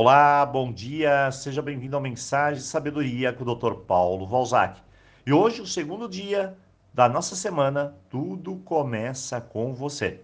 Olá, 0.00 0.46
bom 0.46 0.72
dia, 0.72 1.28
seja 1.32 1.60
bem-vindo 1.60 1.96
ao 1.96 2.00
Mensagem 2.00 2.62
Sabedoria 2.62 3.32
com 3.32 3.42
o 3.42 3.52
Dr. 3.52 3.80
Paulo 3.84 4.28
Valzac. 4.28 4.80
E 5.26 5.32
hoje, 5.32 5.60
o 5.60 5.66
segundo 5.66 6.08
dia 6.08 6.56
da 6.94 7.08
nossa 7.08 7.34
semana, 7.34 7.96
tudo 8.08 8.58
começa 8.58 9.40
com 9.40 9.74
você. 9.74 10.20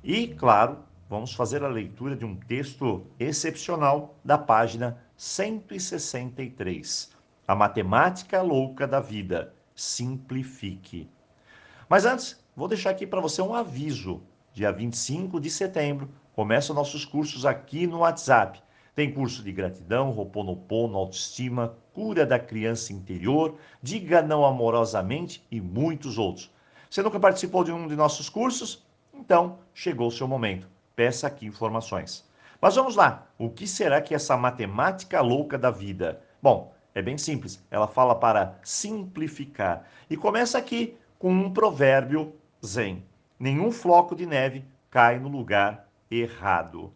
E, 0.00 0.28
claro, 0.28 0.78
vamos 1.10 1.34
fazer 1.34 1.64
a 1.64 1.68
leitura 1.68 2.14
de 2.14 2.24
um 2.24 2.36
texto 2.36 3.04
excepcional 3.18 4.14
da 4.24 4.38
página 4.38 4.96
163. 5.16 7.10
A 7.48 7.54
matemática 7.56 8.42
louca 8.42 8.86
da 8.86 9.00
vida. 9.00 9.52
Simplifique. 9.74 11.10
Mas 11.88 12.06
antes, 12.06 12.40
vou 12.54 12.68
deixar 12.68 12.90
aqui 12.90 13.08
para 13.08 13.20
você 13.20 13.42
um 13.42 13.56
aviso. 13.56 14.22
Dia 14.52 14.70
25 14.70 15.40
de 15.40 15.50
setembro, 15.50 16.08
começam 16.32 16.76
nossos 16.76 17.04
cursos 17.04 17.44
aqui 17.44 17.88
no 17.88 17.98
WhatsApp. 17.98 18.62
Tem 18.94 19.12
curso 19.12 19.42
de 19.42 19.50
gratidão, 19.50 20.12
roponopono, 20.12 20.96
autoestima, 20.96 21.76
cura 21.92 22.24
da 22.24 22.38
criança 22.38 22.92
interior, 22.92 23.56
diga 23.82 24.22
não 24.22 24.44
amorosamente 24.44 25.44
e 25.50 25.60
muitos 25.60 26.16
outros. 26.16 26.48
Você 26.88 27.02
nunca 27.02 27.18
participou 27.18 27.64
de 27.64 27.72
um 27.72 27.88
de 27.88 27.96
nossos 27.96 28.28
cursos? 28.28 28.86
Então, 29.12 29.58
chegou 29.74 30.06
o 30.06 30.12
seu 30.12 30.28
momento. 30.28 30.68
Peça 30.94 31.26
aqui 31.26 31.44
informações. 31.44 32.24
Mas 32.60 32.76
vamos 32.76 32.94
lá. 32.94 33.26
O 33.36 33.50
que 33.50 33.66
será 33.66 34.00
que 34.00 34.14
é 34.14 34.16
essa 34.16 34.36
matemática 34.36 35.20
louca 35.20 35.58
da 35.58 35.72
vida? 35.72 36.22
Bom, 36.40 36.72
é 36.94 37.02
bem 37.02 37.18
simples. 37.18 37.60
Ela 37.70 37.88
fala 37.88 38.14
para 38.14 38.56
simplificar. 38.62 39.84
E 40.08 40.16
começa 40.16 40.56
aqui 40.56 40.96
com 41.18 41.32
um 41.32 41.52
provérbio 41.52 42.32
zen. 42.64 43.04
Nenhum 43.40 43.72
floco 43.72 44.14
de 44.14 44.24
neve 44.24 44.64
cai 44.88 45.18
no 45.18 45.28
lugar 45.28 45.88
errado. 46.08 46.92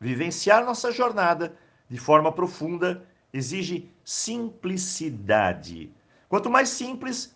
Vivenciar 0.00 0.64
nossa 0.64 0.92
jornada 0.92 1.56
de 1.88 1.98
forma 1.98 2.30
profunda 2.30 3.06
exige 3.32 3.90
simplicidade. 4.04 5.92
Quanto 6.28 6.50
mais 6.50 6.68
simples, 6.68 7.34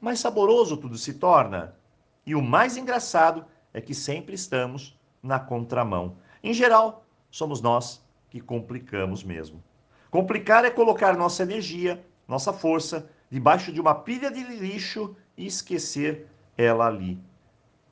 mais 0.00 0.18
saboroso 0.18 0.76
tudo 0.76 0.98
se 0.98 1.14
torna. 1.14 1.76
E 2.26 2.34
o 2.34 2.42
mais 2.42 2.76
engraçado 2.76 3.44
é 3.72 3.80
que 3.80 3.94
sempre 3.94 4.34
estamos 4.34 4.98
na 5.22 5.38
contramão. 5.38 6.16
Em 6.42 6.52
geral, 6.52 7.04
somos 7.30 7.60
nós 7.60 8.04
que 8.30 8.40
complicamos 8.40 9.22
mesmo. 9.22 9.62
Complicar 10.10 10.64
é 10.64 10.70
colocar 10.70 11.16
nossa 11.16 11.42
energia, 11.42 12.04
nossa 12.26 12.52
força, 12.52 13.08
debaixo 13.30 13.72
de 13.72 13.80
uma 13.80 13.94
pilha 13.94 14.30
de 14.30 14.42
lixo 14.42 15.16
e 15.36 15.46
esquecer 15.46 16.26
ela 16.56 16.86
ali. 16.86 17.18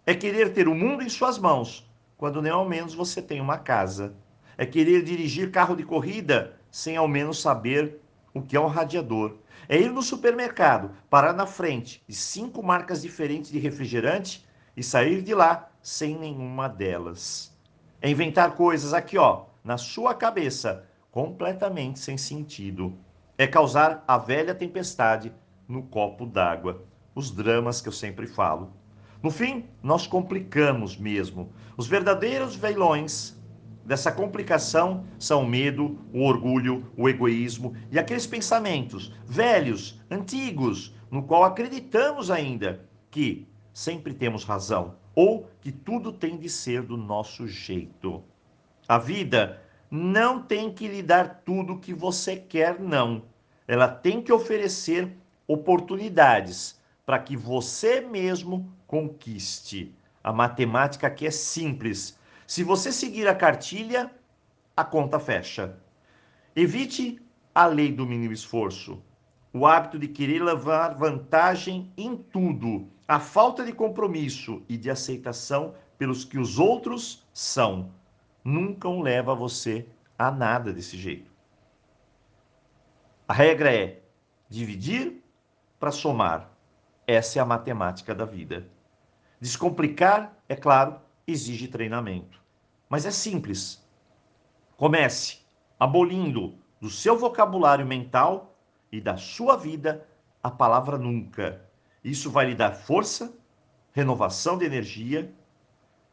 É 0.05 0.15
querer 0.15 0.53
ter 0.53 0.69
o 0.69 0.75
mundo 0.75 1.03
em 1.03 1.09
suas 1.09 1.39
mãos, 1.39 1.90
quando 2.21 2.43
nem 2.43 2.53
ao 2.53 2.69
menos 2.69 2.93
você 2.93 3.23
tem 3.23 3.41
uma 3.41 3.57
casa. 3.57 4.13
É 4.59 4.67
querer 4.67 5.03
dirigir 5.03 5.51
carro 5.51 5.75
de 5.75 5.85
corrida 5.85 6.55
sem 6.71 6.95
ao 6.95 7.09
menos 7.09 7.41
saber 7.41 7.99
o 8.35 8.43
que 8.43 8.55
é 8.55 8.61
um 8.61 8.67
radiador. 8.67 9.39
É 9.67 9.81
ir 9.81 9.91
no 9.91 10.03
supermercado, 10.03 10.91
parar 11.09 11.33
na 11.33 11.47
frente 11.47 12.05
de 12.07 12.15
cinco 12.15 12.62
marcas 12.62 13.01
diferentes 13.01 13.51
de 13.51 13.59
refrigerante 13.59 14.47
e 14.77 14.83
sair 14.83 15.23
de 15.23 15.35
lá 15.35 15.71
sem 15.83 16.15
nenhuma 16.15 16.69
delas. 16.69 17.57
É 18.03 18.11
inventar 18.11 18.55
coisas 18.55 18.93
aqui, 18.93 19.17
ó, 19.17 19.47
na 19.65 19.79
sua 19.79 20.12
cabeça, 20.12 20.84
completamente 21.11 22.01
sem 22.01 22.19
sentido. 22.19 22.93
É 23.39 23.47
causar 23.47 24.05
a 24.07 24.19
velha 24.19 24.55
tempestade 24.55 25.33
no 25.67 25.84
copo 25.84 26.27
d'água. 26.27 26.84
Os 27.15 27.31
dramas 27.31 27.81
que 27.81 27.89
eu 27.89 27.93
sempre 27.93 28.27
falo. 28.27 28.75
No 29.23 29.31
fim, 29.31 29.65
nós 29.83 30.07
complicamos 30.07 30.97
mesmo. 30.97 31.53
Os 31.77 31.87
verdadeiros 31.87 32.57
veilões 32.57 33.39
dessa 33.85 34.11
complicação 34.11 35.05
são 35.19 35.43
o 35.43 35.47
medo, 35.47 35.99
o 36.12 36.25
orgulho, 36.25 36.91
o 36.97 37.09
egoísmo 37.09 37.75
e 37.91 37.99
aqueles 37.99 38.27
pensamentos 38.27 39.12
velhos, 39.27 40.01
antigos, 40.11 40.95
no 41.11 41.23
qual 41.23 41.45
acreditamos 41.45 42.31
ainda 42.31 42.89
que 43.11 43.47
sempre 43.75 44.15
temos 44.15 44.44
razão 44.44 44.94
ou 45.15 45.50
que 45.61 45.71
tudo 45.71 46.12
tem 46.12 46.39
de 46.39 46.49
ser 46.49 46.83
do 46.83 46.97
nosso 46.97 47.47
jeito. 47.47 48.23
A 48.89 48.97
vida 48.97 49.61
não 49.91 50.41
tem 50.41 50.73
que 50.73 50.89
lhe 50.89 51.03
dar 51.03 51.43
tudo 51.44 51.78
que 51.78 51.93
você 51.93 52.37
quer, 52.37 52.81
não. 52.81 53.25
Ela 53.67 53.89
tem 53.89 54.23
que 54.23 54.33
oferecer 54.33 55.15
oportunidades 55.47 56.80
para 57.10 57.19
que 57.19 57.37
você 57.37 58.00
mesmo 58.00 58.72
conquiste. 58.87 59.93
A 60.22 60.32
matemática 60.32 61.09
aqui 61.09 61.26
é 61.26 61.31
simples. 61.32 62.16
Se 62.47 62.62
você 62.62 62.93
seguir 62.93 63.26
a 63.26 63.34
cartilha, 63.34 64.15
a 64.76 64.84
conta 64.84 65.19
fecha. 65.19 65.76
Evite 66.54 67.20
a 67.53 67.66
lei 67.66 67.91
do 67.91 68.06
mínimo 68.06 68.32
esforço, 68.32 69.03
o 69.53 69.66
hábito 69.66 69.99
de 69.99 70.06
querer 70.06 70.41
levar 70.41 70.94
vantagem 70.94 71.93
em 71.97 72.16
tudo, 72.16 72.87
a 73.09 73.19
falta 73.19 73.65
de 73.65 73.72
compromisso 73.72 74.62
e 74.69 74.76
de 74.76 74.88
aceitação 74.88 75.75
pelos 75.99 76.25
que 76.25 76.38
os 76.38 76.60
outros 76.60 77.26
são, 77.34 77.91
nunca 78.44 78.88
leva 78.88 79.34
você 79.34 79.84
a 80.16 80.31
nada 80.31 80.72
desse 80.72 80.97
jeito. 80.97 81.28
A 83.26 83.32
regra 83.32 83.75
é 83.75 84.00
dividir 84.49 85.20
para 85.81 85.91
somar. 85.91 86.59
Essa 87.12 87.41
é 87.41 87.43
a 87.43 87.44
matemática 87.44 88.15
da 88.15 88.25
vida. 88.25 88.69
Descomplicar, 89.41 90.32
é 90.48 90.54
claro, 90.54 91.00
exige 91.26 91.66
treinamento. 91.66 92.41
Mas 92.88 93.04
é 93.04 93.10
simples. 93.10 93.84
Comece 94.76 95.38
abolindo 95.76 96.54
do 96.81 96.88
seu 96.88 97.19
vocabulário 97.19 97.84
mental 97.84 98.56
e 98.93 99.00
da 99.00 99.16
sua 99.16 99.56
vida 99.56 100.06
a 100.41 100.53
palavra 100.53 100.97
nunca. 100.97 101.60
Isso 102.04 102.31
vai 102.31 102.47
lhe 102.47 102.54
dar 102.54 102.76
força, 102.76 103.37
renovação 103.93 104.56
de 104.56 104.65
energia 104.65 105.34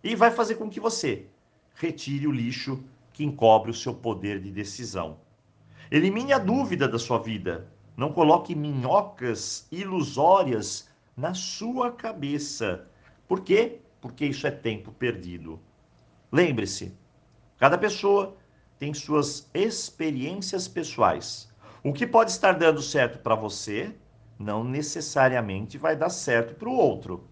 e 0.04 0.16
vai 0.16 0.32
fazer 0.32 0.56
com 0.56 0.68
que 0.68 0.80
você 0.80 1.28
retire 1.76 2.26
o 2.26 2.32
lixo 2.32 2.84
que 3.14 3.24
encobre 3.24 3.70
o 3.70 3.76
seu 3.76 3.94
poder 3.94 4.42
de 4.42 4.50
decisão. 4.50 5.20
Elimine 5.92 6.34
a 6.34 6.40
dúvida 6.40 6.88
da 6.88 6.98
sua 6.98 7.20
vida. 7.20 7.72
Não 7.96 8.12
coloque 8.12 8.56
minhocas 8.56 9.68
ilusórias 9.72 10.87
na 11.18 11.34
sua 11.34 11.92
cabeça 11.92 12.88
por 13.28 13.42
quê? 13.42 13.82
Porque 14.00 14.26
isso 14.26 14.48
é 14.48 14.52
tempo 14.52 14.92
perdido. 14.94 15.60
Lembre-se, 16.32 16.96
cada 17.58 17.78
pessoa 17.78 18.38
tem 18.80 18.94
suas 18.94 19.50
experiências 19.54 20.68
pessoais. 20.68 21.52
O 21.84 21.92
que 21.92 22.08
pode 22.08 22.32
estar 22.32 22.54
dando 22.54 22.82
certo 22.82 23.20
para 23.20 23.36
você 23.36 23.94
não 24.40 24.64
necessariamente 24.64 25.78
vai 25.78 25.96
dar 25.96 26.10
certo 26.10 26.56
para 26.56 26.70
o 26.70 26.76
outro. 26.76 27.28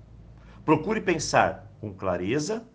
Procure 0.66 1.00
pensar 1.00 1.72
com 1.80 1.94
clareza, 1.94 2.68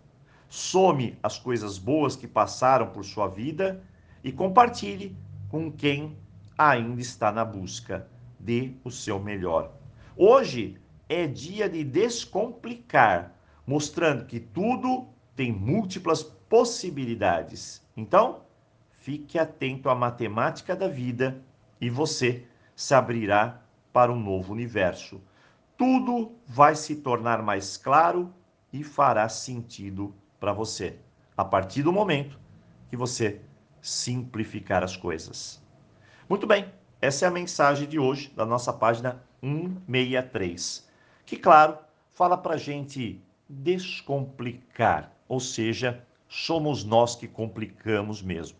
some 0.49 1.17
as 1.21 1.37
coisas 1.37 1.77
boas 1.77 2.15
que 2.15 2.27
passaram 2.27 2.87
por 2.87 3.05
sua 3.05 3.27
vida 3.27 3.83
e 4.23 4.31
compartilhe 4.31 5.15
com 5.47 5.71
quem 5.71 6.17
ainda 6.57 7.01
está 7.01 7.31
na 7.31 7.45
busca. 7.45 8.07
Dê 8.39 8.71
o 8.83 8.89
seu 8.89 9.19
melhor. 9.19 9.71
Hoje 10.17 10.79
é 11.13 11.27
dia 11.27 11.67
de 11.67 11.83
descomplicar, 11.83 13.35
mostrando 13.67 14.25
que 14.25 14.39
tudo 14.39 15.09
tem 15.35 15.51
múltiplas 15.51 16.23
possibilidades. 16.23 17.85
Então, 17.97 18.43
fique 18.93 19.37
atento 19.37 19.89
à 19.89 19.95
matemática 19.95 20.73
da 20.73 20.87
vida 20.87 21.43
e 21.81 21.89
você 21.89 22.45
se 22.73 22.93
abrirá 22.93 23.61
para 23.91 24.09
um 24.09 24.17
novo 24.17 24.53
universo. 24.53 25.21
Tudo 25.75 26.31
vai 26.47 26.75
se 26.75 26.95
tornar 26.95 27.41
mais 27.43 27.75
claro 27.75 28.33
e 28.71 28.81
fará 28.81 29.27
sentido 29.27 30.15
para 30.39 30.53
você, 30.53 30.97
a 31.35 31.43
partir 31.43 31.83
do 31.83 31.91
momento 31.91 32.39
que 32.89 32.95
você 32.95 33.41
simplificar 33.81 34.81
as 34.81 34.95
coisas. 34.95 35.61
Muito 36.29 36.47
bem, 36.47 36.71
essa 37.01 37.25
é 37.25 37.27
a 37.27 37.31
mensagem 37.31 37.85
de 37.85 37.99
hoje 37.99 38.31
da 38.33 38.45
nossa 38.45 38.71
página 38.71 39.21
163 39.41 40.89
que, 41.31 41.37
claro, 41.37 41.77
fala 42.09 42.37
para 42.37 42.55
a 42.55 42.57
gente 42.57 43.23
descomplicar, 43.47 45.15
ou 45.29 45.39
seja, 45.39 46.05
somos 46.27 46.83
nós 46.83 47.15
que 47.15 47.25
complicamos 47.25 48.21
mesmo. 48.21 48.57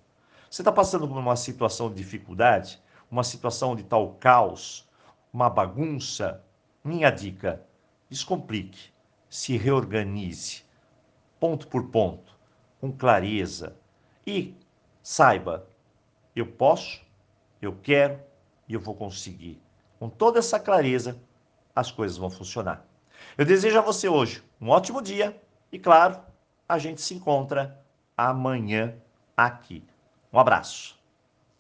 Você 0.50 0.62
está 0.62 0.72
passando 0.72 1.06
por 1.06 1.18
uma 1.18 1.36
situação 1.36 1.90
de 1.90 1.96
dificuldade, 1.96 2.82
uma 3.12 3.26
situação 3.26 3.76
de 3.76 3.84
tal 3.84 4.14
caos, 4.14 4.90
uma 5.34 5.50
bagunça? 5.50 6.42
Minha 6.82 7.10
dica: 7.10 7.62
descomplique, 8.10 8.94
se 9.30 9.58
reorganize, 9.58 10.64
ponto 11.42 11.68
por 11.68 11.90
ponto, 11.90 12.40
com 12.80 12.90
clareza 12.90 13.76
e 14.26 14.56
saiba, 15.04 15.68
eu 16.34 16.46
posso, 16.46 17.02
eu 17.62 17.76
quero 17.84 18.18
e 18.66 18.76
eu 18.76 18.80
vou 18.80 18.96
conseguir. 18.96 19.62
Com 20.00 20.08
toda 20.08 20.40
essa 20.40 20.58
clareza, 20.58 21.22
as 21.76 21.92
coisas 21.92 22.18
vão 22.18 22.30
funcionar. 22.30 22.86
Eu 23.38 23.46
desejo 23.46 23.78
a 23.78 23.82
você 23.82 24.08
hoje 24.08 24.44
um 24.60 24.70
ótimo 24.70 25.02
dia 25.02 25.40
e, 25.72 25.80
claro, 25.80 26.20
a 26.68 26.78
gente 26.78 27.02
se 27.02 27.14
encontra 27.14 27.84
amanhã 28.16 28.96
aqui. 29.36 29.84
Um 30.32 30.40
abraço. 30.40 31.01